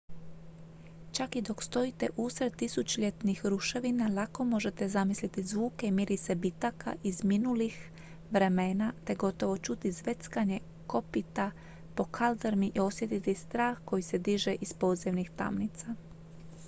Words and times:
čak 1.11 1.35
i 1.35 1.41
dok 1.47 1.63
stojite 1.63 2.07
usred 2.17 2.55
tisućljetnih 2.55 3.45
ruševina 3.45 4.07
lako 4.13 4.43
možete 4.43 4.87
zamisliti 4.89 5.43
zvuke 5.43 5.87
i 5.87 5.91
mirise 5.91 6.35
bitaka 6.35 6.93
iz 7.03 7.23
minulih 7.23 7.91
vremena 8.31 8.93
te 9.05 9.15
gotovo 9.15 9.57
čuti 9.57 9.91
zveckanje 9.91 10.59
kopita 10.87 11.51
po 11.95 12.03
kaldrmi 12.05 12.71
i 12.75 12.79
osjetiti 12.79 13.35
strah 13.35 13.77
koji 13.85 14.01
se 14.01 14.17
diže 14.17 14.55
iz 14.61 14.73
podzemnih 14.73 15.31
tamnica 15.35 15.95